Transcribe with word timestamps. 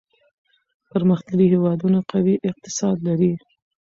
پرمختللي 0.91 1.45
هېوادونه 1.53 1.99
قوي 2.11 2.35
اقتصاد 2.49 2.97
لري. 3.07 3.33